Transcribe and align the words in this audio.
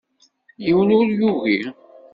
Yiwen 0.65 0.91
ur 0.99 1.07
yugi. 1.17 1.59